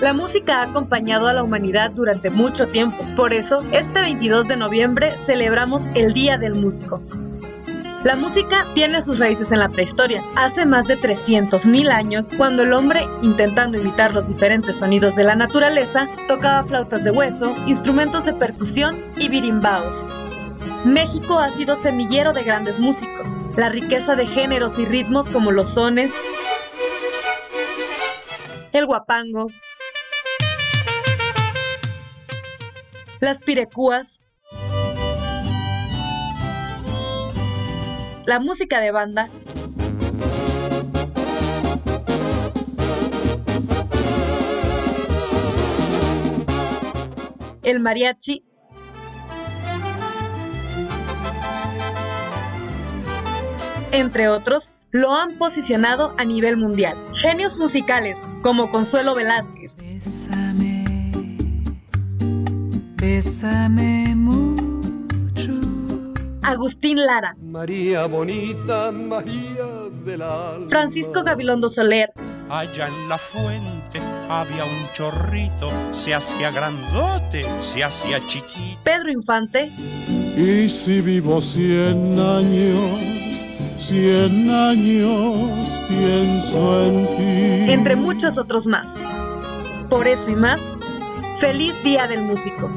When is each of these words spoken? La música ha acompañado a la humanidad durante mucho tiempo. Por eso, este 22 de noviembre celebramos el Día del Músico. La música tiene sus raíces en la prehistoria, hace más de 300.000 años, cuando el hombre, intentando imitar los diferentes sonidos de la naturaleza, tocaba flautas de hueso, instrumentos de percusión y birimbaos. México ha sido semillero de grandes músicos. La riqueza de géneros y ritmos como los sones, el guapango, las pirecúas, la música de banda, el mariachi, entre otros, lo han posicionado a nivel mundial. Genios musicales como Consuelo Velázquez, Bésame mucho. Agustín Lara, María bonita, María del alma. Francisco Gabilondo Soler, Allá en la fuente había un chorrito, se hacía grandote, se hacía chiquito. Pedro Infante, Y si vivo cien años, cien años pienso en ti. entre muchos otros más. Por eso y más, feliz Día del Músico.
La 0.00 0.12
música 0.12 0.58
ha 0.58 0.62
acompañado 0.62 1.28
a 1.28 1.32
la 1.32 1.42
humanidad 1.42 1.92
durante 1.92 2.28
mucho 2.28 2.66
tiempo. 2.68 3.04
Por 3.14 3.32
eso, 3.32 3.62
este 3.72 4.00
22 4.00 4.48
de 4.48 4.56
noviembre 4.56 5.16
celebramos 5.20 5.86
el 5.94 6.12
Día 6.12 6.38
del 6.38 6.54
Músico. 6.54 7.00
La 8.02 8.16
música 8.16 8.66
tiene 8.74 9.00
sus 9.00 9.20
raíces 9.20 9.52
en 9.52 9.60
la 9.60 9.68
prehistoria, 9.68 10.24
hace 10.34 10.66
más 10.66 10.86
de 10.86 10.98
300.000 10.98 11.92
años, 11.92 12.30
cuando 12.36 12.64
el 12.64 12.72
hombre, 12.72 13.06
intentando 13.22 13.78
imitar 13.78 14.12
los 14.12 14.26
diferentes 14.26 14.80
sonidos 14.80 15.14
de 15.14 15.22
la 15.22 15.36
naturaleza, 15.36 16.08
tocaba 16.26 16.64
flautas 16.64 17.04
de 17.04 17.12
hueso, 17.12 17.54
instrumentos 17.68 18.24
de 18.24 18.32
percusión 18.32 19.04
y 19.16 19.28
birimbaos. 19.28 20.08
México 20.84 21.38
ha 21.38 21.52
sido 21.52 21.76
semillero 21.76 22.32
de 22.32 22.42
grandes 22.42 22.80
músicos. 22.80 23.38
La 23.54 23.68
riqueza 23.68 24.16
de 24.16 24.26
géneros 24.26 24.80
y 24.80 24.84
ritmos 24.84 25.30
como 25.30 25.52
los 25.52 25.68
sones, 25.68 26.12
el 28.72 28.86
guapango, 28.86 29.50
las 33.20 33.38
pirecúas, 33.38 34.20
la 38.24 38.40
música 38.40 38.80
de 38.80 38.90
banda, 38.90 39.28
el 47.62 47.80
mariachi, 47.80 48.42
entre 53.92 54.28
otros, 54.28 54.72
lo 54.92 55.14
han 55.14 55.38
posicionado 55.38 56.14
a 56.18 56.24
nivel 56.24 56.56
mundial. 56.58 56.96
Genios 57.14 57.58
musicales 57.58 58.28
como 58.42 58.70
Consuelo 58.70 59.14
Velázquez, 59.14 59.78
Bésame 62.96 64.14
mucho. 64.14 65.52
Agustín 66.42 66.98
Lara, 67.04 67.34
María 67.42 68.06
bonita, 68.06 68.92
María 68.92 69.64
del 70.04 70.22
alma. 70.22 70.66
Francisco 70.68 71.22
Gabilondo 71.24 71.68
Soler, 71.68 72.12
Allá 72.48 72.88
en 72.88 73.08
la 73.08 73.16
fuente 73.18 73.98
había 74.28 74.64
un 74.64 74.86
chorrito, 74.92 75.70
se 75.90 76.14
hacía 76.14 76.50
grandote, 76.50 77.44
se 77.60 77.82
hacía 77.82 78.24
chiquito. 78.26 78.78
Pedro 78.84 79.10
Infante, 79.10 79.72
Y 80.36 80.68
si 80.68 81.00
vivo 81.00 81.40
cien 81.42 82.18
años, 82.18 83.11
cien 83.82 84.48
años 84.48 85.68
pienso 85.88 86.82
en 86.82 87.06
ti. 87.08 87.72
entre 87.72 87.96
muchos 87.96 88.38
otros 88.38 88.66
más. 88.66 88.94
Por 89.88 90.06
eso 90.06 90.30
y 90.30 90.36
más, 90.36 90.60
feliz 91.38 91.74
Día 91.82 92.06
del 92.06 92.22
Músico. 92.22 92.70